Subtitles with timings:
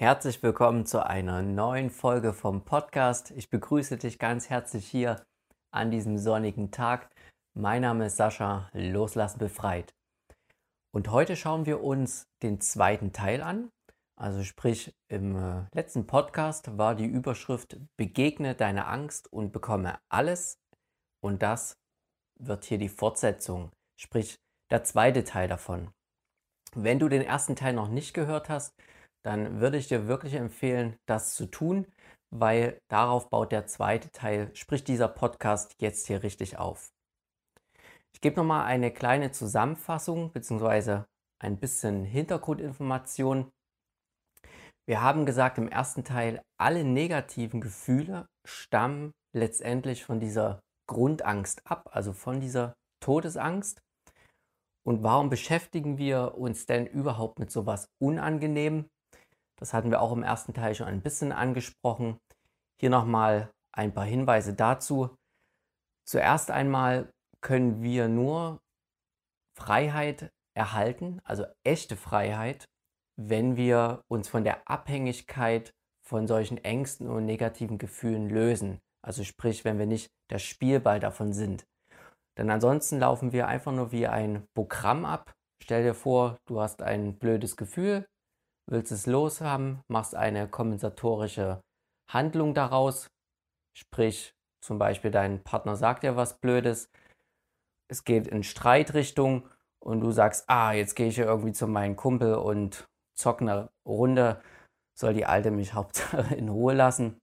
[0.00, 3.32] Herzlich willkommen zu einer neuen Folge vom Podcast.
[3.32, 5.22] Ich begrüße dich ganz herzlich hier
[5.74, 7.10] an diesem sonnigen Tag.
[7.54, 9.92] Mein Name ist Sascha, Loslassen befreit.
[10.90, 13.68] Und heute schauen wir uns den zweiten Teil an.
[14.18, 20.56] Also sprich, im äh, letzten Podcast war die Überschrift Begegne deine Angst und bekomme alles.
[21.22, 21.76] Und das
[22.38, 24.38] wird hier die Fortsetzung, sprich
[24.70, 25.90] der zweite Teil davon.
[26.74, 28.74] Wenn du den ersten Teil noch nicht gehört hast,
[29.24, 31.86] dann würde ich dir wirklich empfehlen, das zu tun,
[32.30, 36.92] weil darauf baut der zweite Teil, sprich dieser Podcast jetzt hier richtig auf.
[38.14, 41.02] Ich gebe nochmal eine kleine Zusammenfassung bzw.
[41.42, 43.50] ein bisschen Hintergrundinformation.
[44.88, 51.88] Wir haben gesagt im ersten Teil, alle negativen Gefühle stammen letztendlich von dieser Grundangst ab,
[51.92, 53.80] also von dieser Todesangst.
[54.84, 58.88] Und warum beschäftigen wir uns denn überhaupt mit sowas Unangenehm?
[59.60, 62.18] Das hatten wir auch im ersten Teil schon ein bisschen angesprochen.
[62.80, 65.16] Hier nochmal ein paar Hinweise dazu.
[66.04, 68.60] Zuerst einmal können wir nur
[69.54, 72.64] Freiheit erhalten, also echte Freiheit,
[73.16, 78.80] wenn wir uns von der Abhängigkeit von solchen Ängsten und negativen Gefühlen lösen.
[79.02, 81.66] Also sprich, wenn wir nicht der Spielball davon sind.
[82.38, 85.32] Denn ansonsten laufen wir einfach nur wie ein Programm ab.
[85.62, 88.06] Stell dir vor, du hast ein blödes Gefühl,
[88.70, 91.60] willst es loshaben, machst eine kompensatorische
[92.08, 93.10] Handlung daraus,
[93.76, 96.90] sprich zum Beispiel dein Partner sagt dir was Blödes,
[97.88, 99.48] es geht in Streitrichtung
[99.82, 103.70] und du sagst, ah, jetzt gehe ich ja irgendwie zu meinem Kumpel und zock eine
[103.86, 104.40] Runde,
[104.96, 107.18] soll die Alte mich Hauptsache in Ruhe lassen.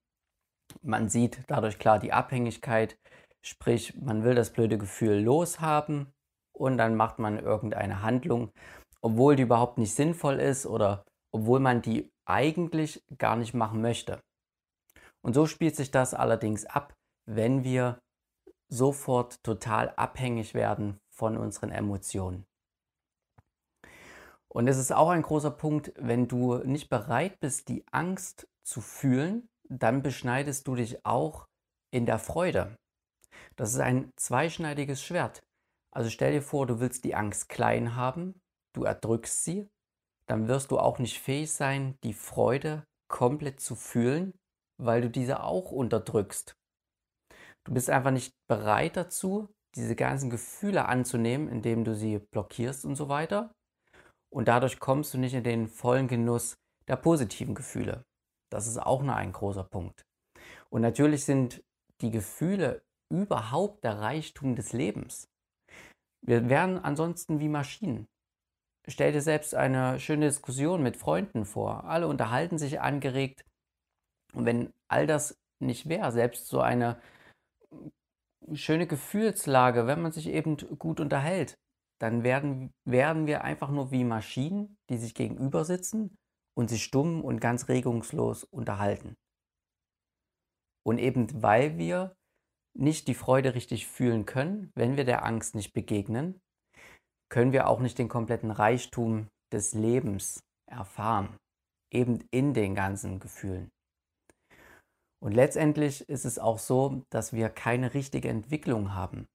[0.82, 2.98] Man sieht dadurch klar die Abhängigkeit,
[3.42, 6.12] sprich, man will das blöde Gefühl loshaben
[6.54, 8.52] und dann macht man irgendeine Handlung,
[9.02, 11.06] obwohl die überhaupt nicht sinnvoll ist oder
[11.38, 14.20] obwohl man die eigentlich gar nicht machen möchte.
[15.22, 16.94] Und so spielt sich das allerdings ab,
[17.26, 18.00] wenn wir
[18.70, 22.46] sofort total abhängig werden von unseren Emotionen.
[24.48, 28.82] Und es ist auch ein großer Punkt, wenn du nicht bereit bist, die Angst zu
[28.82, 31.48] fühlen, dann beschneidest du dich auch
[31.92, 32.76] in der Freude.
[33.56, 35.44] Das ist ein zweischneidiges Schwert.
[35.92, 38.42] Also stell dir vor, du willst die Angst klein haben,
[38.74, 39.70] du erdrückst sie
[40.28, 44.34] dann wirst du auch nicht fähig sein, die Freude komplett zu fühlen,
[44.78, 46.56] weil du diese auch unterdrückst.
[47.66, 52.96] Du bist einfach nicht bereit dazu, diese ganzen Gefühle anzunehmen, indem du sie blockierst und
[52.96, 53.52] so weiter.
[54.30, 56.56] Und dadurch kommst du nicht in den vollen Genuss
[56.88, 58.04] der positiven Gefühle.
[58.52, 60.04] Das ist auch noch ein großer Punkt.
[60.70, 61.64] Und natürlich sind
[62.02, 65.28] die Gefühle überhaupt der Reichtum des Lebens.
[66.26, 68.08] Wir wären ansonsten wie Maschinen.
[68.90, 71.84] Stell dir selbst eine schöne Diskussion mit Freunden vor.
[71.84, 73.46] Alle unterhalten sich angeregt.
[74.34, 77.00] Und wenn all das nicht wäre, selbst so eine
[78.54, 81.58] schöne Gefühlslage, wenn man sich eben gut unterhält,
[82.00, 86.18] dann werden, werden wir einfach nur wie Maschinen, die sich gegenüber sitzen
[86.56, 89.18] und sich stumm und ganz regungslos unterhalten.
[90.84, 92.16] Und eben weil wir
[92.74, 96.40] nicht die Freude richtig fühlen können, wenn wir der Angst nicht begegnen,
[97.30, 100.40] können wir auch nicht den kompletten Reichtum des Lebens
[100.70, 101.36] erfahren,
[101.92, 103.70] eben in den ganzen Gefühlen.
[105.24, 109.28] Und letztendlich ist es auch so, dass wir keine richtige Entwicklung haben.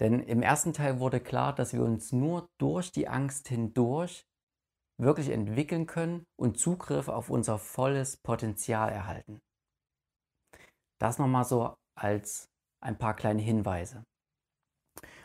[0.00, 4.24] Denn im ersten Teil wurde klar, dass wir uns nur durch die Angst hindurch
[5.00, 9.40] wirklich entwickeln können und Zugriff auf unser volles Potenzial erhalten.
[11.00, 12.48] Das nochmal so als
[12.82, 14.04] ein paar kleine Hinweise.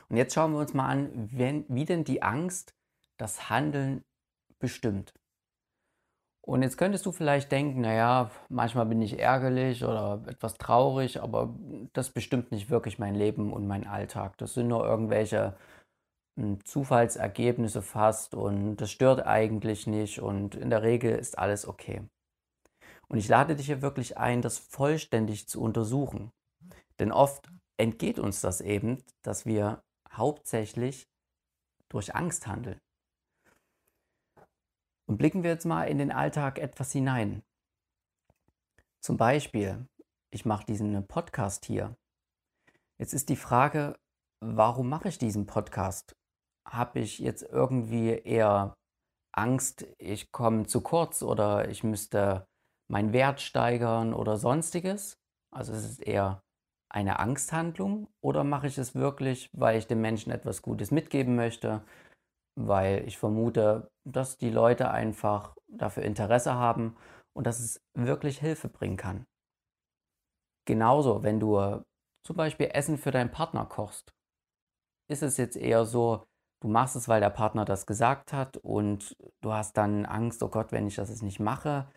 [0.09, 2.73] Und jetzt schauen wir uns mal an, wenn, wie denn die Angst
[3.17, 4.03] das Handeln
[4.59, 5.13] bestimmt.
[6.41, 11.53] Und jetzt könntest du vielleicht denken, naja, manchmal bin ich ärgerlich oder etwas traurig, aber
[11.93, 14.35] das bestimmt nicht wirklich mein Leben und mein Alltag.
[14.39, 15.55] Das sind nur irgendwelche
[16.39, 22.01] hm, Zufallsergebnisse fast und das stört eigentlich nicht und in der Regel ist alles okay.
[23.09, 26.31] Und ich lade dich hier wirklich ein, das vollständig zu untersuchen.
[26.99, 27.47] Denn oft
[27.77, 31.07] entgeht uns das eben, dass wir hauptsächlich
[31.89, 32.79] durch Angst handeln.
[35.07, 37.41] Und blicken wir jetzt mal in den Alltag etwas hinein.
[39.01, 39.87] Zum Beispiel,
[40.31, 41.95] ich mache diesen Podcast hier.
[42.99, 43.97] Jetzt ist die Frage,
[44.41, 46.15] warum mache ich diesen Podcast?
[46.67, 48.75] Habe ich jetzt irgendwie eher
[49.31, 52.45] Angst, ich komme zu kurz oder ich müsste
[52.87, 55.17] meinen Wert steigern oder sonstiges?
[55.51, 56.43] Also es ist eher
[56.89, 61.83] eine Angsthandlung oder mache ich es wirklich, weil ich dem Menschen etwas Gutes mitgeben möchte,
[62.55, 66.97] weil ich vermute, dass die Leute einfach dafür Interesse haben
[67.33, 69.25] und dass es wirklich Hilfe bringen kann.
[70.65, 71.83] Genauso, wenn du
[72.25, 74.13] zum Beispiel Essen für deinen Partner kochst,
[75.09, 76.25] ist es jetzt eher so,
[76.61, 80.49] du machst es, weil der Partner das gesagt hat und du hast dann Angst, oh
[80.49, 81.91] Gott, wenn ich das jetzt nicht mache,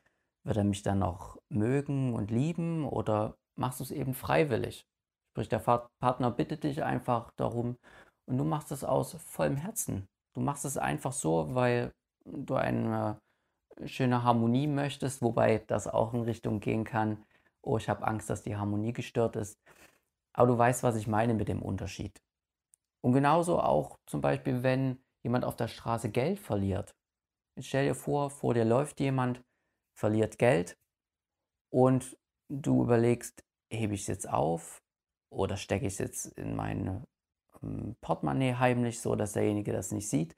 [0.44, 4.86] wird er mich dann noch mögen und lieben oder machst du es eben freiwillig?
[5.30, 5.60] Sprich, der
[6.00, 7.78] Partner bittet dich einfach darum
[8.26, 10.08] und du machst es aus vollem Herzen.
[10.34, 11.92] Du machst es einfach so, weil
[12.24, 13.18] du eine
[13.84, 17.24] schöne Harmonie möchtest, wobei das auch in Richtung gehen kann,
[17.62, 19.58] oh, ich habe Angst, dass die Harmonie gestört ist.
[20.34, 22.20] Aber du weißt, was ich meine mit dem Unterschied.
[23.00, 26.94] Und genauso auch zum Beispiel, wenn jemand auf der Straße Geld verliert.
[27.56, 29.42] Jetzt stell dir vor, vor dir läuft jemand,
[29.94, 30.76] verliert Geld
[31.70, 32.16] und
[32.52, 34.82] du überlegst, hebe ich es jetzt auf
[35.32, 37.04] oder stecke ich es jetzt in mein
[37.62, 40.36] ähm, Portemonnaie heimlich, so dass derjenige das nicht sieht.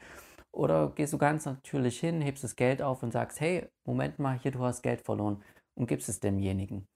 [0.52, 4.38] Oder gehst du ganz natürlich hin, hebst das Geld auf und sagst, hey, Moment mal,
[4.38, 5.42] hier, du hast Geld verloren
[5.76, 6.86] und gibst es demjenigen.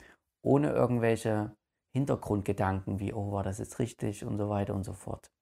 [0.44, 1.56] Ohne irgendwelche
[1.92, 5.32] Hintergrundgedanken wie, oh, war das jetzt richtig und so weiter und so fort.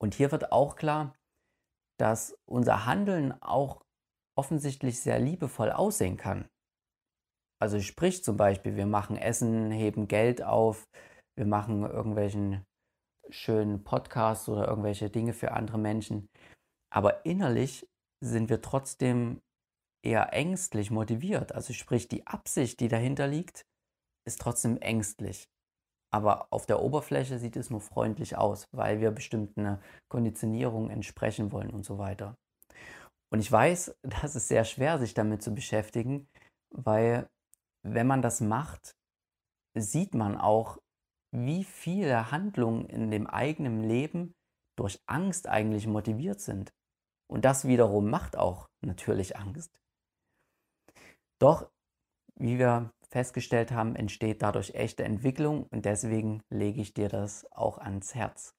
[0.00, 1.14] Und hier wird auch klar,
[1.98, 3.82] dass unser Handeln auch
[4.38, 6.48] offensichtlich sehr liebevoll aussehen kann.
[7.60, 10.88] Also sprich zum Beispiel, wir machen Essen, heben Geld auf,
[11.36, 12.64] wir machen irgendwelchen
[13.28, 16.26] schönen Podcasts oder irgendwelche Dinge für andere Menschen.
[16.92, 17.86] Aber innerlich
[18.24, 19.40] sind wir trotzdem
[20.04, 21.52] eher ängstlich motiviert.
[21.52, 23.62] Also sprich, die Absicht, die dahinter liegt,
[24.26, 25.46] ist trotzdem ängstlich.
[26.12, 29.78] Aber auf der Oberfläche sieht es nur freundlich aus, weil wir bestimmten
[30.10, 32.34] Konditionierungen entsprechen wollen und so weiter.
[33.32, 36.26] Und ich weiß, das ist sehr schwer, sich damit zu beschäftigen,
[36.74, 37.28] weil
[37.82, 38.96] wenn man das macht,
[39.74, 40.78] sieht man auch,
[41.32, 44.34] wie viele Handlungen in dem eigenen Leben
[44.76, 46.72] durch Angst eigentlich motiviert sind.
[47.28, 49.80] Und das wiederum macht auch natürlich Angst.
[51.38, 51.70] Doch,
[52.34, 57.78] wie wir festgestellt haben, entsteht dadurch echte Entwicklung und deswegen lege ich dir das auch
[57.78, 58.56] ans Herz.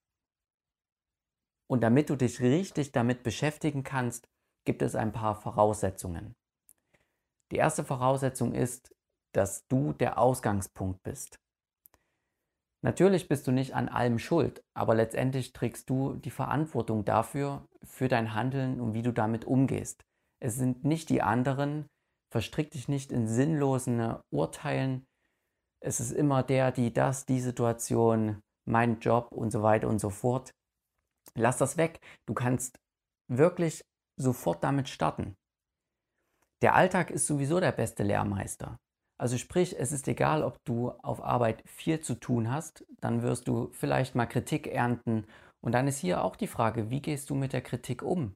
[1.68, 4.30] Und damit du dich richtig damit beschäftigen kannst,
[4.66, 6.36] gibt es ein paar Voraussetzungen.
[7.52, 8.94] Die erste Voraussetzung ist,
[9.34, 11.40] dass du der Ausgangspunkt bist.
[12.84, 18.08] Natürlich bist du nicht an allem schuld, aber letztendlich trägst du die Verantwortung dafür, für
[18.08, 20.04] dein Handeln und wie du damit umgehst.
[20.40, 21.86] Es sind nicht die anderen,
[22.32, 25.06] verstrick dich nicht in sinnlosen Urteilen.
[25.80, 30.10] Es ist immer der, die das, die Situation, mein Job und so weiter und so
[30.10, 30.52] fort.
[31.36, 32.00] Lass das weg.
[32.26, 32.80] Du kannst
[33.28, 33.84] wirklich
[34.18, 35.36] sofort damit starten.
[36.62, 38.78] Der Alltag ist sowieso der beste Lehrmeister.
[39.22, 43.48] Also sprich, es ist egal, ob du auf Arbeit viel zu tun hast, dann wirst
[43.48, 45.28] du vielleicht mal Kritik ernten.
[45.64, 48.36] Und dann ist hier auch die Frage, wie gehst du mit der Kritik um?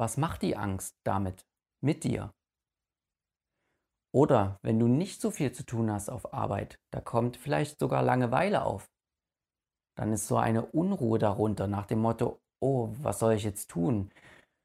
[0.00, 1.46] Was macht die Angst damit
[1.80, 2.32] mit dir?
[4.12, 8.02] Oder wenn du nicht so viel zu tun hast auf Arbeit, da kommt vielleicht sogar
[8.02, 8.90] Langeweile auf.
[9.96, 14.10] Dann ist so eine Unruhe darunter nach dem Motto, oh, was soll ich jetzt tun?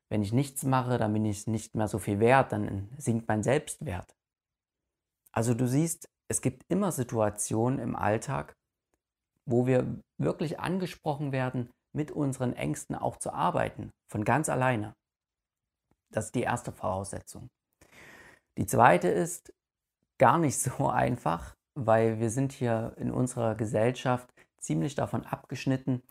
[0.10, 3.44] Wenn ich nichts mache, dann bin ich nicht mehr so viel wert, dann sinkt mein
[3.44, 4.16] Selbstwert.
[5.34, 8.54] Also du siehst, es gibt immer Situationen im Alltag,
[9.46, 14.94] wo wir wirklich angesprochen werden, mit unseren Ängsten auch zu arbeiten, von ganz alleine.
[16.14, 17.50] Das ist die erste Voraussetzung.
[18.58, 19.54] Die zweite ist
[20.20, 26.02] gar nicht so einfach, weil wir sind hier in unserer Gesellschaft ziemlich davon abgeschnitten.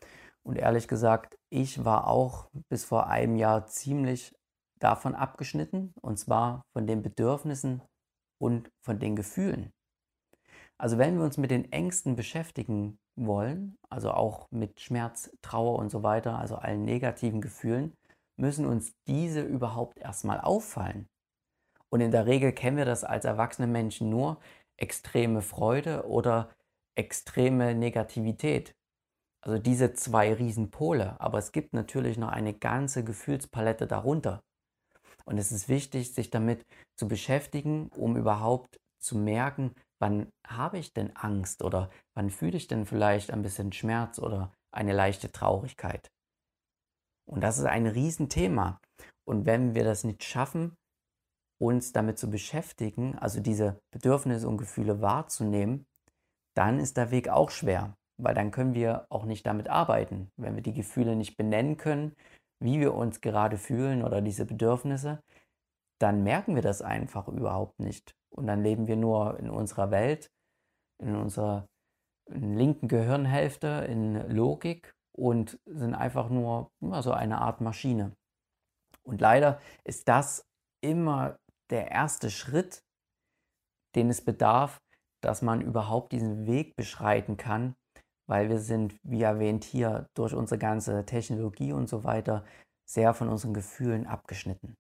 [0.42, 4.34] Und ehrlich gesagt, ich war auch bis vor einem Jahr ziemlich
[4.78, 7.82] davon abgeschnitten, und zwar von den Bedürfnissen
[8.40, 9.72] und von den Gefühlen.
[10.78, 15.90] Also wenn wir uns mit den Ängsten beschäftigen wollen, also auch mit Schmerz, Trauer und
[15.90, 17.92] so weiter, also allen negativen Gefühlen,
[18.36, 21.06] müssen uns diese überhaupt erstmal auffallen.
[21.90, 24.40] Und in der Regel kennen wir das als erwachsene Menschen nur
[24.78, 26.50] extreme Freude oder
[26.94, 28.74] extreme Negativität.
[29.42, 31.20] Also diese zwei Riesenpole.
[31.20, 34.42] Aber es gibt natürlich noch eine ganze Gefühlspalette darunter.
[35.30, 36.66] Und es ist wichtig, sich damit
[36.98, 42.66] zu beschäftigen, um überhaupt zu merken, wann habe ich denn Angst oder wann fühle ich
[42.66, 46.10] denn vielleicht ein bisschen Schmerz oder eine leichte Traurigkeit.
[47.30, 48.80] Und das ist ein Riesenthema.
[49.24, 50.74] Und wenn wir das nicht schaffen,
[51.60, 55.86] uns damit zu beschäftigen, also diese Bedürfnisse und Gefühle wahrzunehmen,
[56.56, 60.28] dann ist der Weg auch schwer, weil dann können wir auch nicht damit arbeiten.
[60.36, 62.16] Wenn wir die Gefühle nicht benennen können,
[62.60, 65.22] wie wir uns gerade fühlen oder diese Bedürfnisse,
[65.98, 68.14] dann merken wir das einfach überhaupt nicht.
[68.30, 70.30] Und dann leben wir nur in unserer Welt,
[70.98, 71.66] in unserer
[72.28, 78.14] linken Gehirnhälfte, in Logik und sind einfach nur ja, so eine Art Maschine.
[79.02, 80.46] Und leider ist das
[80.80, 81.38] immer
[81.70, 82.84] der erste Schritt,
[83.94, 84.80] den es bedarf,
[85.22, 87.74] dass man überhaupt diesen Weg beschreiten kann,
[88.30, 92.44] weil wir sind, wie erwähnt hier, durch unsere ganze Technologie und so weiter
[92.88, 94.76] sehr von unseren Gefühlen abgeschnitten.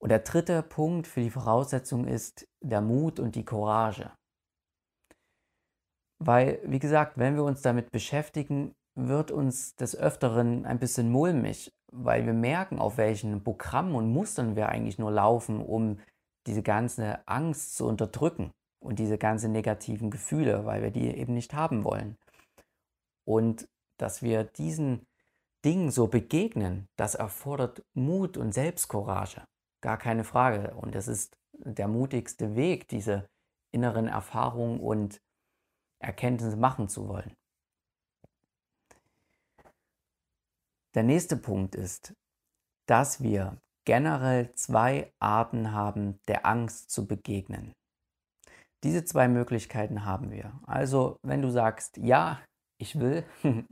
[0.00, 4.10] Und der dritte Punkt für die Voraussetzung ist der Mut und die Courage.
[6.18, 11.74] Weil, wie gesagt, wenn wir uns damit beschäftigen, wird uns des Öfteren ein bisschen mulmig,
[11.92, 15.98] weil wir merken, auf welchen Programmen und Mustern wir eigentlich nur laufen, um
[16.46, 18.50] diese ganze Angst zu unterdrücken
[18.84, 22.16] und diese ganzen negativen Gefühle, weil wir die eben nicht haben wollen.
[23.24, 25.06] Und dass wir diesen
[25.64, 29.42] Dingen so begegnen, das erfordert Mut und Selbstcourage.
[29.80, 30.74] Gar keine Frage.
[30.74, 33.28] Und es ist der mutigste Weg, diese
[33.72, 35.22] inneren Erfahrungen und
[35.98, 37.34] Erkenntnisse machen zu wollen.
[40.94, 42.14] Der nächste Punkt ist,
[42.86, 47.72] dass wir generell zwei Arten haben, der Angst zu begegnen.
[48.84, 50.60] Diese zwei Möglichkeiten haben wir.
[50.66, 52.40] Also, wenn du sagst, ja,
[52.78, 53.24] ich will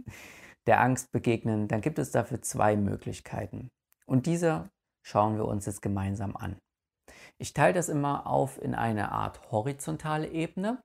[0.66, 3.68] der Angst begegnen, dann gibt es dafür zwei Möglichkeiten.
[4.06, 4.70] Und diese
[5.06, 6.56] schauen wir uns jetzt gemeinsam an.
[7.38, 10.80] Ich teile das immer auf in eine Art horizontale Ebene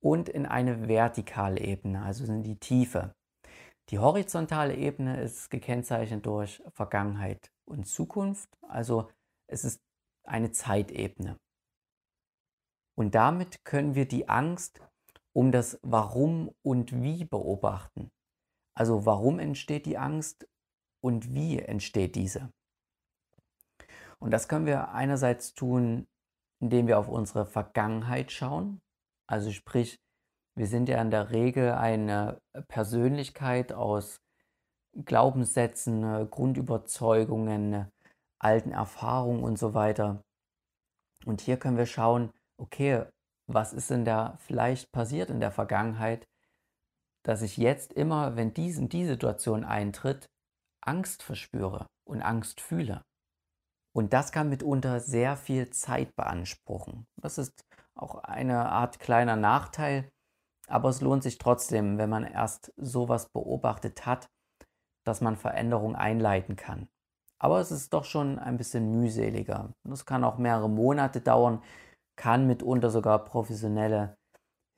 [0.00, 3.12] und in eine vertikale Ebene, also in die Tiefe.
[3.88, 9.10] Die horizontale Ebene ist gekennzeichnet durch Vergangenheit und Zukunft, also
[9.48, 9.80] es ist
[10.24, 11.36] eine Zeitebene.
[13.00, 14.82] Und damit können wir die Angst
[15.32, 18.10] um das Warum und Wie beobachten.
[18.74, 20.46] Also warum entsteht die Angst
[21.02, 22.52] und wie entsteht diese?
[24.18, 26.08] Und das können wir einerseits tun,
[26.60, 28.82] indem wir auf unsere Vergangenheit schauen.
[29.26, 29.98] Also sprich,
[30.54, 34.20] wir sind ja in der Regel eine Persönlichkeit aus
[35.06, 37.86] Glaubenssätzen, äh, Grundüberzeugungen, äh,
[38.38, 40.22] alten Erfahrungen und so weiter.
[41.24, 42.30] Und hier können wir schauen,
[42.60, 43.04] okay,
[43.46, 46.26] was ist denn da vielleicht passiert in der Vergangenheit,
[47.24, 50.30] dass ich jetzt immer, wenn diese, die Situation eintritt,
[50.80, 53.04] Angst verspüre und Angst fühle.
[53.92, 57.06] Und das kann mitunter sehr viel Zeit beanspruchen.
[57.20, 57.64] Das ist
[57.94, 60.08] auch eine Art kleiner Nachteil,
[60.68, 64.30] aber es lohnt sich trotzdem, wenn man erst sowas beobachtet hat,
[65.04, 66.88] dass man Veränderungen einleiten kann.
[67.38, 69.72] Aber es ist doch schon ein bisschen mühseliger.
[69.84, 71.62] Das kann auch mehrere Monate dauern,
[72.16, 74.16] kann mitunter sogar professionelle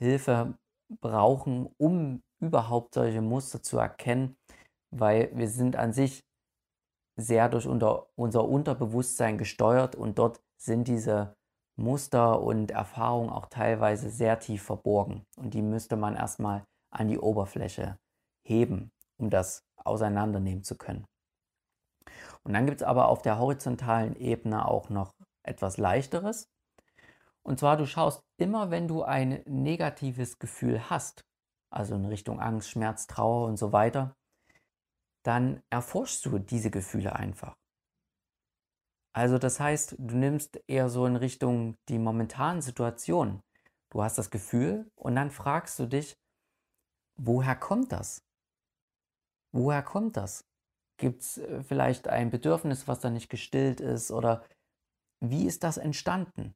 [0.01, 0.59] Hilfe
[1.01, 4.37] brauchen, um überhaupt solche Muster zu erkennen,
[4.91, 6.23] weil wir sind an sich
[7.17, 11.35] sehr durch unter, unser Unterbewusstsein gesteuert und dort sind diese
[11.77, 15.25] Muster und Erfahrungen auch teilweise sehr tief verborgen.
[15.37, 17.99] Und die müsste man erstmal an die Oberfläche
[18.47, 21.05] heben, um das auseinandernehmen zu können.
[22.45, 25.12] Und dann gibt es aber auf der horizontalen Ebene auch noch
[25.45, 26.49] etwas leichteres.
[27.45, 31.25] Und zwar, du schaust immer, wenn du ein negatives Gefühl hast,
[31.73, 34.15] also in Richtung Angst, Schmerz, Trauer und so weiter,
[35.25, 37.57] dann erforschst du diese Gefühle einfach.
[39.15, 43.43] Also das heißt, du nimmst eher so in Richtung die momentanen Situation.
[43.91, 46.17] Du hast das Gefühl und dann fragst du dich,
[47.19, 48.23] woher kommt das?
[49.55, 50.45] Woher kommt das?
[50.99, 54.11] Gibt es äh, vielleicht ein Bedürfnis, was da nicht gestillt ist?
[54.11, 54.45] Oder
[55.21, 56.55] wie ist das entstanden?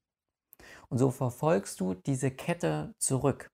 [0.89, 3.49] Und so verfolgst du diese Kette zurück.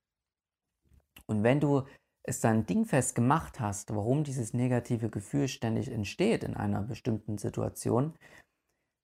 [1.27, 1.87] Und wenn du
[2.25, 8.15] es dann dingfest gemacht hast, warum dieses negative Gefühl ständig entsteht in einer bestimmten Situation,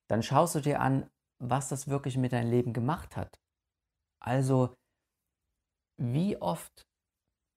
[0.08, 1.08] dann schaust du dir an,
[1.42, 3.38] was das wirklich mit deinem Leben gemacht hat.
[4.20, 4.74] Also,
[6.00, 6.82] wie oft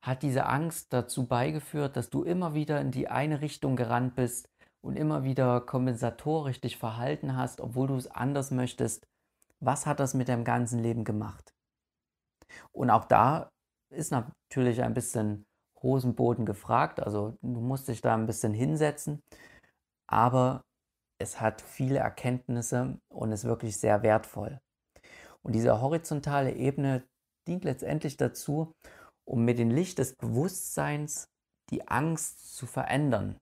[0.04, 4.48] hat diese Angst dazu beigeführt, dass du immer wieder in die eine Richtung gerannt bist
[4.84, 9.06] und immer wieder kompensatorisch dich verhalten hast, obwohl du es anders möchtest?
[9.64, 11.54] Was hat das mit deinem ganzen Leben gemacht?
[12.72, 13.50] Und auch da
[13.94, 15.46] ist natürlich ein bisschen
[15.82, 19.22] Hosenboden gefragt, also du musst dich da ein bisschen hinsetzen,
[20.08, 20.64] aber
[21.20, 24.60] es hat viele Erkenntnisse und ist wirklich sehr wertvoll.
[25.44, 27.08] Und diese horizontale Ebene
[27.48, 28.74] dient letztendlich dazu,
[29.26, 31.28] um mit dem Licht des Bewusstseins
[31.70, 33.38] die Angst zu verändern,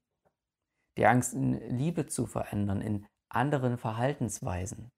[0.97, 4.89] die Angst in Liebe zu verändern, in anderen Verhaltensweisen.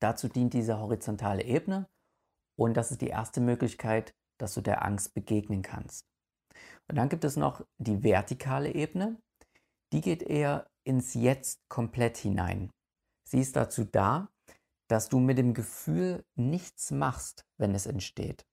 [0.00, 1.88] Dazu dient diese horizontale Ebene
[2.56, 6.06] und das ist die erste Möglichkeit, dass du der Angst begegnen kannst.
[6.88, 9.20] Und dann gibt es noch die vertikale Ebene,
[9.92, 12.70] die geht eher ins Jetzt komplett hinein.
[13.24, 14.28] Sie ist dazu da,
[14.88, 18.46] dass du mit dem Gefühl nichts machst, wenn es entsteht.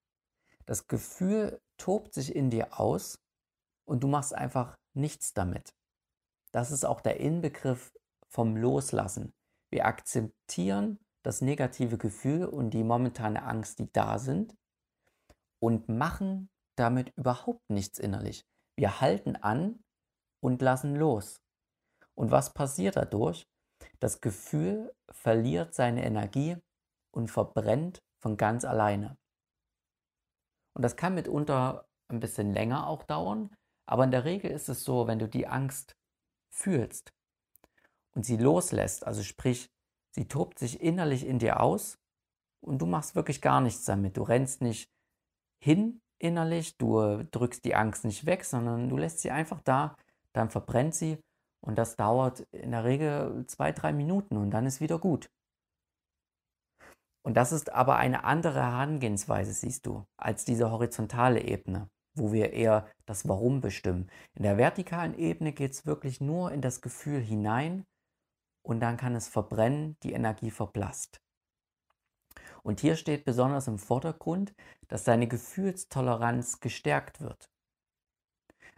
[0.65, 3.19] Das Gefühl tobt sich in dir aus
[3.85, 5.73] und du machst einfach nichts damit.
[6.51, 7.91] das ist auch der Inbegriff
[8.29, 9.33] vom Loslassen.
[9.71, 14.55] Wir akzeptieren das negative Gefühl und die momentane Angst, die da sind,
[15.59, 18.45] und machen damit überhaupt nichts innerlich.
[18.75, 19.83] Wir halten an
[20.41, 21.41] und lassen los.
[22.15, 23.47] Und was passiert dadurch?
[23.99, 26.57] Das Gefühl verliert seine Energie
[27.11, 29.17] und verbrennt von ganz alleine.
[30.73, 34.83] Und das kann mitunter ein bisschen länger auch dauern, aber in der Regel ist es
[34.83, 35.95] so, wenn du die Angst
[36.49, 37.13] fühlst
[38.15, 39.72] und sie loslässt, also sprich,
[40.15, 41.98] sie tobt sich innerlich in dir aus
[42.62, 44.17] und du machst wirklich gar nichts damit.
[44.17, 44.89] Du rennst nicht
[45.60, 49.98] hin innerlich, du drückst die Angst nicht weg, sondern du lässt sie einfach da,
[50.34, 51.20] dann verbrennt sie
[51.62, 55.29] und das dauert in der Regel zwei, drei Minuten und dann ist wieder gut.
[57.25, 62.51] Und das ist aber eine andere Herangehensweise, siehst du, als diese horizontale Ebene, wo wir
[62.51, 64.10] eher das Warum bestimmen.
[64.36, 67.86] In der vertikalen Ebene geht es wirklich nur in das Gefühl hinein
[68.63, 71.22] und dann kann es verbrennen, die Energie verblasst.
[72.63, 74.53] Und hier steht besonders im Vordergrund,
[74.88, 77.50] dass deine Gefühlstoleranz gestärkt wird.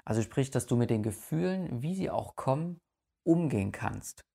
[0.03, 2.79] Also sprich, dass du mit den Gefühlen, wie sie auch kommen,
[3.23, 4.25] umgehen kannst.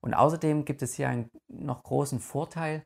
[0.00, 2.84] Und außerdem gibt es hier einen noch großen Vorteil.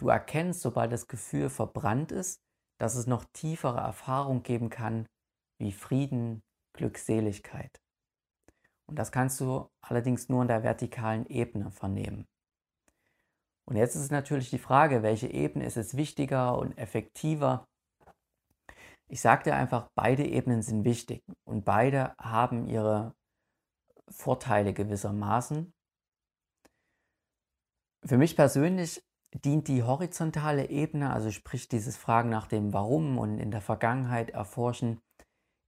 [0.00, 2.40] Du erkennst, sobald das Gefühl verbrannt ist,
[2.80, 5.06] dass es noch tiefere Erfahrungen geben kann,
[5.60, 6.42] wie Frieden,
[6.74, 7.80] Glückseligkeit.
[8.88, 12.26] Und das kannst du allerdings nur in der vertikalen Ebene vernehmen.
[13.68, 17.66] Und jetzt ist natürlich die Frage, welche Ebene ist es wichtiger und effektiver,
[19.10, 23.14] ich sage dir einfach, beide Ebenen sind wichtig und beide haben ihre
[24.10, 25.72] Vorteile gewissermaßen.
[28.04, 29.02] Für mich persönlich
[29.44, 34.30] dient die horizontale Ebene, also sprich dieses Fragen nach dem Warum und in der Vergangenheit
[34.30, 35.00] erforschen,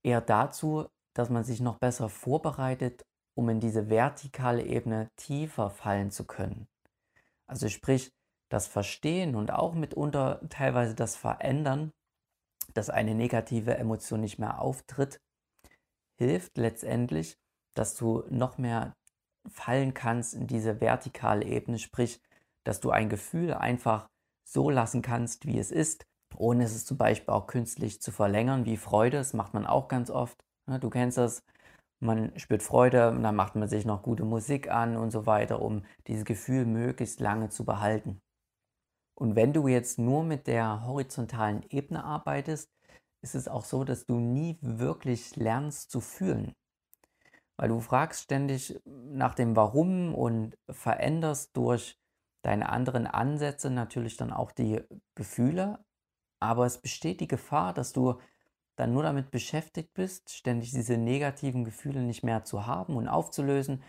[0.02, 6.10] eher dazu, dass man sich noch besser vorbereitet, um in diese vertikale Ebene tiefer fallen
[6.10, 6.68] zu können.
[7.46, 8.12] Also sprich,
[8.48, 11.92] das Verstehen und auch mitunter teilweise das Verändern
[12.74, 15.20] dass eine negative Emotion nicht mehr auftritt,
[16.16, 17.38] hilft letztendlich,
[17.74, 18.94] dass du noch mehr
[19.48, 22.20] fallen kannst in diese vertikale Ebene, sprich,
[22.64, 24.08] dass du ein Gefühl einfach
[24.44, 26.04] so lassen kannst, wie es ist,
[26.36, 30.10] ohne es zum Beispiel auch künstlich zu verlängern, wie Freude, das macht man auch ganz
[30.10, 30.44] oft.
[30.66, 30.78] Ne?
[30.78, 31.42] Du kennst das,
[32.00, 35.84] man spürt Freude dann macht man sich noch gute Musik an und so weiter, um
[36.06, 38.20] dieses Gefühl möglichst lange zu behalten.
[39.14, 42.70] Und wenn du jetzt nur mit der horizontalen Ebene arbeitest,
[43.22, 46.54] ist es auch so, dass du nie wirklich lernst zu fühlen.
[47.58, 51.98] Weil du fragst ständig nach dem Warum und veränderst durch
[52.42, 54.80] deine anderen Ansätze natürlich dann auch die
[55.14, 55.84] Gefühle.
[56.42, 58.18] Aber es besteht die Gefahr, dass du
[58.80, 63.82] dann nur damit beschäftigt bist, ständig diese negativen Gefühle nicht mehr zu haben und aufzulösen.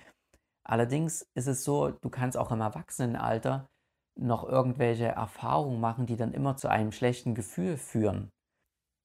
[0.67, 3.69] Allerdings ist es so, du kannst auch im Erwachsenenalter
[4.19, 8.29] noch irgendwelche Erfahrungen machen, die dann immer zu einem schlechten Gefühl führen.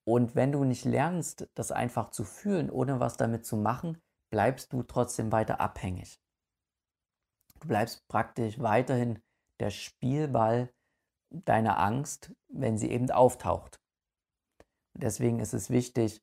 [0.04, 3.98] Und wenn du nicht lernst, das einfach zu fühlen, ohne was damit zu machen,
[4.32, 6.20] bleibst du trotzdem weiter abhängig.
[7.60, 9.20] Du bleibst praktisch weiterhin
[9.60, 10.68] der Spielball
[11.30, 13.80] deiner Angst, wenn sie eben auftaucht.
[14.98, 16.22] Deswegen ist es wichtig,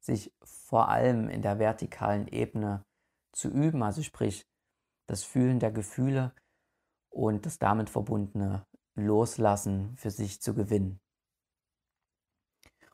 [0.00, 2.84] sich vor allem in der vertikalen Ebene
[3.32, 4.46] zu üben, also sprich
[5.08, 6.32] das Fühlen der Gefühle
[7.10, 11.00] und das damit verbundene Loslassen für sich zu gewinnen.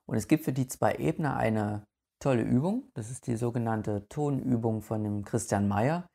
[0.07, 1.85] Und es gibt für die zwei Ebenen eine
[2.21, 2.91] tolle Übung.
[2.95, 6.09] Das ist die sogenannte Tonübung von dem Christian Mayer.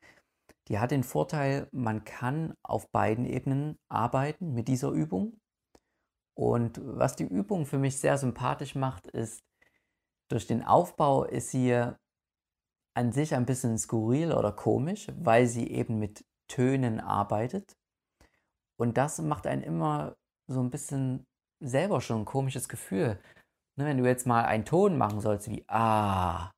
[0.68, 5.38] Die hat den Vorteil, man kann auf beiden Ebenen arbeiten mit dieser Übung.
[6.36, 9.42] Und was die Übung für mich sehr sympathisch macht, ist,
[10.28, 11.72] durch den Aufbau ist sie
[12.94, 17.76] an sich ein bisschen skurril oder komisch, weil sie eben mit Tönen arbeitet.
[18.78, 21.26] Und das macht einen immer so ein bisschen
[21.60, 23.18] selber schon ein komisches Gefühl.
[23.76, 26.52] Ne, wenn du jetzt mal einen Ton machen sollst wie Ah,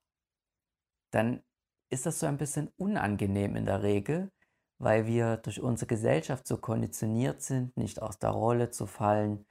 [1.12, 1.42] dann
[1.90, 4.30] ist das so ein bisschen unangenehm in der Regel,
[4.78, 9.46] weil wir durch unsere Gesellschaft so konditioniert sind, nicht aus der Rolle zu fallen,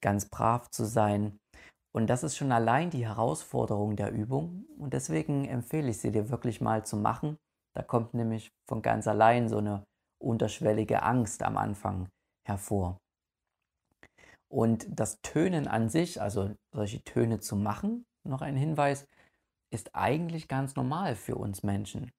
[0.00, 1.38] ganz brav zu sein.
[1.92, 4.66] Und das ist schon allein die Herausforderung der Übung.
[4.78, 7.36] Und deswegen empfehle ich sie dir wirklich mal zu machen.
[7.74, 9.84] Da kommt nämlich von ganz allein so eine
[10.22, 12.08] unterschwellige Angst am Anfang
[12.46, 12.98] hervor.
[14.52, 19.06] Und das Tönen an sich, also solche Töne zu machen, noch ein Hinweis,
[19.72, 22.10] ist eigentlich ganz normal für uns Menschen.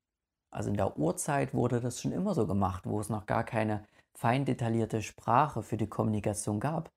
[0.54, 3.86] Also in der Urzeit wurde das schon immer so gemacht, wo es noch gar keine
[4.18, 6.90] fein detaillierte Sprache für die Kommunikation gab.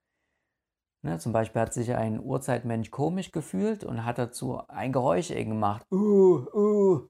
[1.04, 5.50] Ne, zum Beispiel hat sich ein Urzeitmensch komisch gefühlt und hat dazu ein Geräusch eben
[5.50, 5.86] gemacht.
[5.92, 7.08] Uh, uh.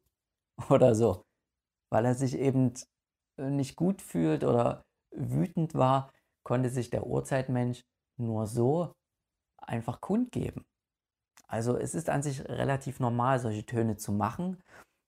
[0.68, 1.24] oder so,
[1.92, 2.74] weil er sich eben
[3.36, 7.84] nicht gut fühlt oder wütend war, konnte sich der Urzeitmensch
[8.18, 8.94] nur so
[9.58, 10.64] einfach kundgeben.
[11.46, 14.60] Also es ist an sich relativ normal, solche Töne zu machen,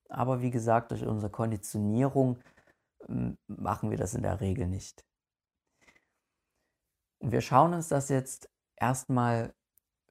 [0.09, 2.39] aber wie gesagt, durch unsere Konditionierung
[3.07, 5.05] hm, machen wir das in der Regel nicht.
[7.19, 9.55] Wir schauen uns das jetzt erstmal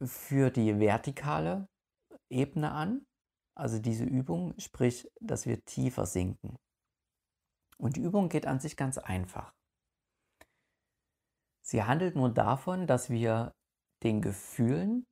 [0.01, 1.67] für die vertikale
[2.29, 3.05] Ebene an,
[3.55, 6.57] also diese Übung, sprich, dass wir tiefer sinken.
[7.77, 9.53] Und die Übung geht an sich ganz einfach.
[11.61, 13.53] Sie handelt nur davon, dass wir
[14.03, 15.07] den Gefühlen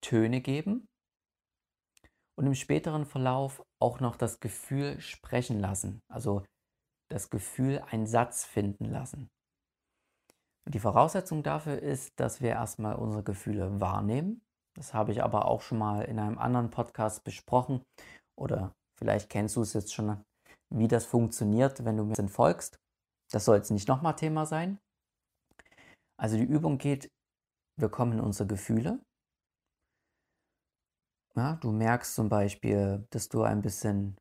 [0.00, 0.88] Töne geben
[2.36, 6.44] und im späteren Verlauf auch noch das Gefühl sprechen lassen, also
[7.10, 9.30] das Gefühl einen Satz finden lassen.
[10.66, 14.40] Die Voraussetzung dafür ist, dass wir erstmal unsere Gefühle wahrnehmen.
[14.74, 17.82] Das habe ich aber auch schon mal in einem anderen Podcast besprochen
[18.36, 20.24] oder vielleicht kennst du es jetzt schon,
[20.70, 22.78] wie das funktioniert, wenn du mir folgst.
[23.30, 24.78] Das soll jetzt nicht nochmal Thema sein.
[26.16, 27.10] Also die Übung geht,
[27.78, 29.00] wir kommen in unsere Gefühle.
[31.36, 34.16] Ja, du merkst zum Beispiel, dass du ein bisschen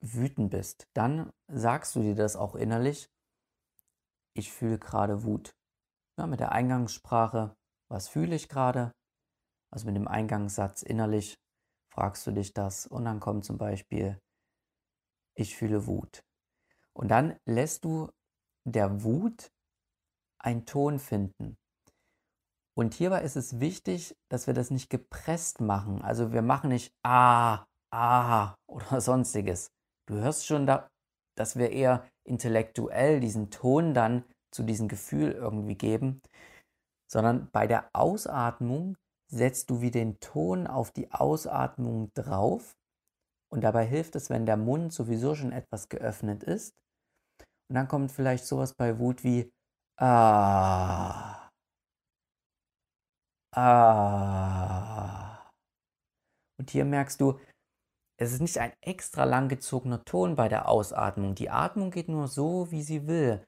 [0.00, 0.86] wütend bist.
[0.94, 3.08] Dann sagst du dir das auch innerlich
[4.38, 5.56] ich fühle gerade Wut.
[6.16, 7.56] Ja, mit der Eingangssprache,
[7.90, 8.92] was fühle ich gerade?
[9.70, 11.36] Also mit dem Eingangssatz innerlich
[11.92, 14.20] fragst du dich das und dann kommt zum Beispiel,
[15.36, 16.22] ich fühle Wut.
[16.92, 18.10] Und dann lässt du
[18.64, 19.50] der Wut
[20.38, 21.56] einen Ton finden.
[22.76, 26.00] Und hierbei ist es wichtig, dass wir das nicht gepresst machen.
[26.02, 29.72] Also wir machen nicht ah, ah oder sonstiges.
[30.06, 30.88] Du hörst schon, da,
[31.36, 36.22] dass wir eher intellektuell diesen Ton dann zu diesem Gefühl irgendwie geben,
[37.10, 38.96] sondern bei der Ausatmung
[39.30, 42.72] setzt du wie den Ton auf die Ausatmung drauf
[43.50, 46.74] und dabei hilft es, wenn der Mund sowieso schon etwas geöffnet ist.
[47.68, 49.50] Und dann kommt vielleicht sowas bei Wut wie
[50.00, 51.48] Ah.
[53.52, 55.50] Ah.
[56.58, 57.40] Und hier merkst du,
[58.18, 61.36] es ist nicht ein extra langgezogener Ton bei der Ausatmung.
[61.36, 63.46] Die Atmung geht nur so, wie sie will.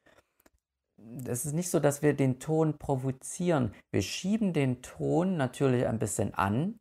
[1.27, 3.75] Es ist nicht so, dass wir den Ton provozieren.
[3.91, 6.79] Wir schieben den Ton natürlich ein bisschen an,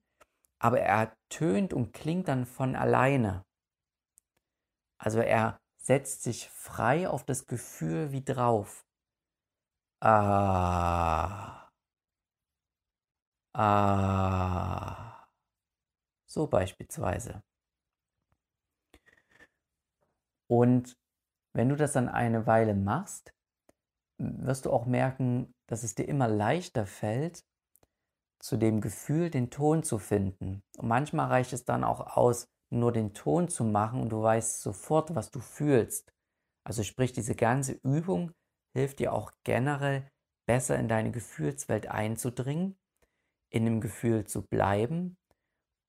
[0.60, 3.44] aber er tönt und klingt dann von alleine.
[5.00, 8.86] Also er setzt sich frei auf das Gefühl wie drauf.
[10.02, 11.70] Ah.
[13.54, 15.28] Ah.
[16.28, 17.42] So beispielsweise.
[20.50, 20.98] Und
[21.54, 23.34] wenn du das dann eine Weile machst,
[24.18, 27.44] wirst du auch merken, dass es dir immer leichter fällt,
[28.42, 30.62] zu dem Gefühl den Ton zu finden.
[30.78, 34.62] Und manchmal reicht es dann auch aus, nur den Ton zu machen und du weißt
[34.62, 36.14] sofort, was du fühlst.
[36.64, 38.32] Also sprich, diese ganze Übung
[38.76, 40.08] hilft dir auch generell
[40.48, 42.78] besser in deine Gefühlswelt einzudringen,
[43.52, 45.18] in dem Gefühl zu bleiben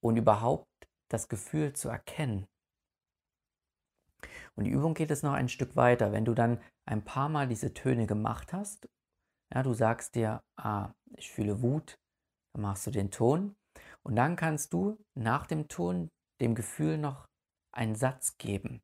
[0.03, 0.69] und überhaupt
[1.11, 2.47] das Gefühl zu erkennen.
[4.61, 6.13] Und die Übung geht es noch ein Stück weiter.
[6.13, 8.87] Wenn du dann ein paar Mal diese Töne gemacht hast,
[9.55, 11.95] ja, du sagst dir, ah, ich fühle Wut,
[12.53, 13.57] dann machst du den Ton
[14.03, 16.11] und dann kannst du nach dem Ton
[16.43, 17.25] dem Gefühl noch
[17.75, 18.83] einen Satz geben.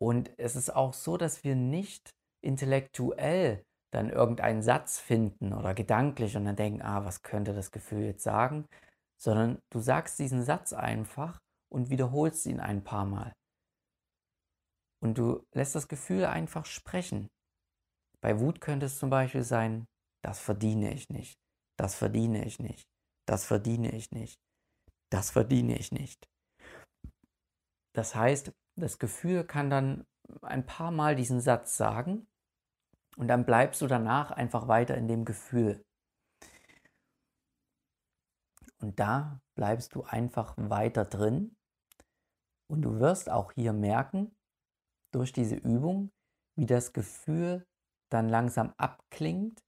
[0.00, 6.36] Und es ist auch so, dass wir nicht intellektuell dann irgendeinen Satz finden oder gedanklich
[6.36, 8.64] und dann denken, ah, was könnte das Gefühl jetzt sagen,
[9.20, 13.32] sondern du sagst diesen Satz einfach und wiederholst ihn ein paar Mal.
[15.02, 17.28] Und du lässt das Gefühl einfach sprechen.
[18.20, 19.88] Bei Wut könnte es zum Beispiel sein,
[20.22, 21.40] das verdiene ich nicht,
[21.76, 22.88] das verdiene ich nicht,
[23.26, 24.40] das verdiene ich nicht,
[25.10, 26.28] das verdiene ich nicht.
[27.96, 30.06] Das heißt, das Gefühl kann dann
[30.40, 32.28] ein paar Mal diesen Satz sagen
[33.16, 35.84] und dann bleibst du danach einfach weiter in dem Gefühl.
[38.78, 41.56] Und da bleibst du einfach weiter drin
[42.70, 44.34] und du wirst auch hier merken,
[45.12, 46.10] durch diese Übung,
[46.56, 47.64] wie das Gefühl
[48.10, 49.60] dann langsam abklingt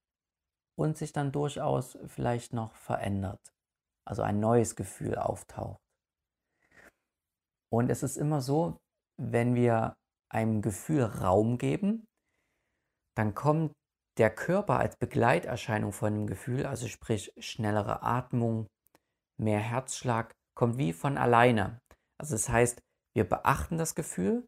[0.78, 3.40] und sich dann durchaus vielleicht noch verändert.
[4.06, 5.80] Also ein neues Gefühl auftaucht.
[7.72, 8.76] Und es ist immer so,
[9.20, 9.96] wenn wir
[10.30, 12.06] einem Gefühl Raum geben,
[13.16, 13.72] dann kommt
[14.18, 18.66] der Körper als Begleiterscheinung von dem Gefühl, also sprich schnellere Atmung,
[19.40, 21.80] mehr Herzschlag, kommt wie von alleine.
[22.20, 22.80] Also das heißt,
[23.16, 24.46] wir beachten das Gefühl,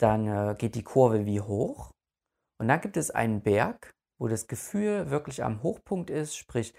[0.00, 1.90] dann äh, geht die Kurve wie hoch
[2.60, 6.74] und dann gibt es einen Berg, wo das Gefühl wirklich am Hochpunkt ist, sprich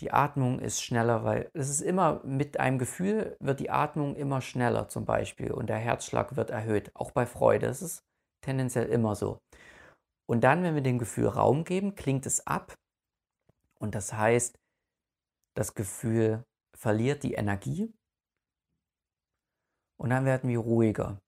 [0.00, 4.40] Die Atmung ist schneller, weil es ist immer mit einem Gefühl wird die Atmung immer
[4.40, 7.66] schneller zum Beispiel und der Herzschlag wird erhöht, auch bei Freude.
[7.66, 8.02] Ist
[8.42, 9.38] tendenziell immer so.
[10.26, 12.74] Und dann, wenn wir dem Gefühl Raum geben, klingt es ab
[13.78, 14.58] und das heißt,
[15.54, 16.44] das Gefühl
[16.76, 17.92] verliert die Energie
[20.00, 21.18] und dann werden wir ruhiger.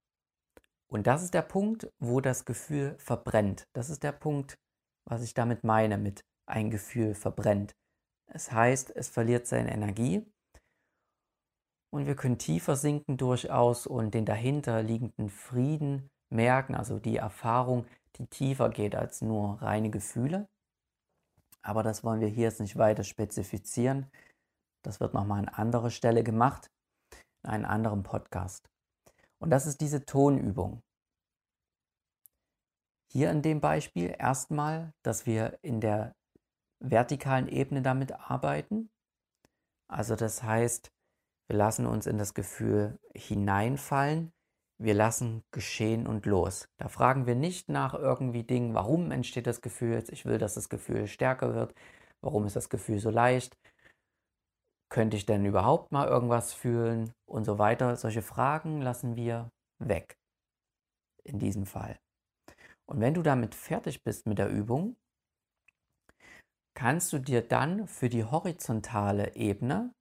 [0.92, 3.66] Und das ist der Punkt, wo das Gefühl verbrennt.
[3.72, 4.58] Das ist der Punkt,
[5.08, 7.74] was ich damit meine mit ein Gefühl verbrennt.
[8.26, 10.22] Es heißt, es verliert seine Energie
[11.90, 17.86] und wir können tiefer sinken durchaus und den dahinter liegenden Frieden merken, also die Erfahrung,
[18.16, 20.46] die tiefer geht als nur reine Gefühle.
[21.62, 24.10] Aber das wollen wir hier jetzt nicht weiter spezifizieren.
[24.84, 26.70] Das wird nochmal an anderer Stelle gemacht,
[27.44, 28.71] in einem anderen Podcast.
[29.42, 30.84] Und das ist diese Tonübung.
[33.10, 36.14] Hier in dem Beispiel erstmal, dass wir in der
[36.78, 38.88] vertikalen Ebene damit arbeiten.
[39.88, 40.92] Also das heißt,
[41.48, 44.32] wir lassen uns in das Gefühl hineinfallen,
[44.78, 46.68] wir lassen geschehen und los.
[46.78, 50.54] Da fragen wir nicht nach irgendwie Dingen, warum entsteht das Gefühl jetzt, ich will, dass
[50.54, 51.74] das Gefühl stärker wird,
[52.20, 53.58] warum ist das Gefühl so leicht,
[54.92, 57.96] könnte ich denn überhaupt mal irgendwas fühlen und so weiter.
[57.96, 60.18] Solche Fragen lassen wir weg
[61.24, 61.98] in diesem Fall.
[62.86, 64.96] Und wenn du damit fertig bist mit der Übung,
[66.74, 69.94] kannst du dir dann für die horizontale Ebene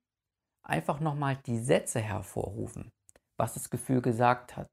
[0.68, 2.92] einfach nochmal die Sätze hervorrufen,
[3.40, 4.70] was das Gefühl gesagt hat.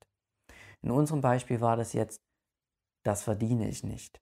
[0.83, 2.21] In unserem Beispiel war das jetzt,
[3.05, 4.21] das verdiene ich nicht.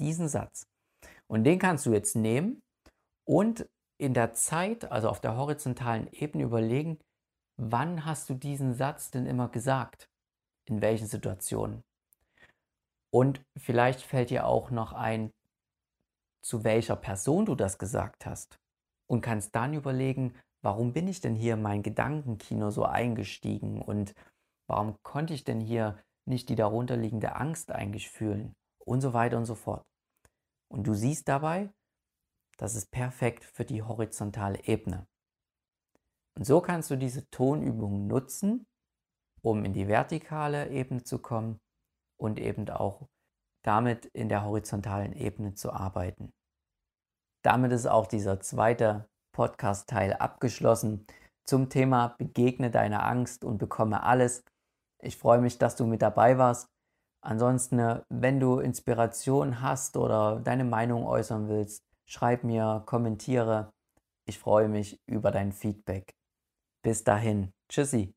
[0.00, 0.66] Diesen Satz.
[1.26, 2.62] Und den kannst du jetzt nehmen
[3.28, 3.68] und
[4.02, 6.98] in der Zeit, also auf der horizontalen Ebene überlegen,
[7.56, 10.10] wann hast du diesen Satz denn immer gesagt?
[10.68, 11.84] In welchen Situationen?
[13.14, 15.30] Und vielleicht fällt dir auch noch ein,
[16.44, 18.58] zu welcher Person du das gesagt hast.
[19.08, 24.14] Und kannst dann überlegen, warum bin ich denn hier in mein Gedankenkino so eingestiegen und
[24.68, 25.96] warum konnte ich denn hier
[26.28, 29.84] nicht die darunterliegende Angst eigentlich fühlen und so weiter und so fort.
[30.68, 31.70] Und du siehst dabei,
[32.56, 35.06] das ist perfekt für die horizontale Ebene.
[36.36, 38.66] Und so kannst du diese Tonübungen nutzen,
[39.42, 41.60] um in die vertikale Ebene zu kommen
[42.18, 43.08] und eben auch
[43.64, 46.32] damit in der horizontalen Ebene zu arbeiten.
[47.44, 51.06] Damit ist auch dieser zweite Podcast-Teil abgeschlossen
[51.44, 54.44] zum Thema Begegne deiner Angst und bekomme alles.
[55.00, 56.68] Ich freue mich, dass du mit dabei warst.
[57.24, 63.70] Ansonsten, wenn du Inspiration hast oder deine Meinung äußern willst, schreib mir, kommentiere.
[64.26, 66.14] Ich freue mich über dein Feedback.
[66.82, 67.52] Bis dahin.
[67.68, 68.14] Tschüssi.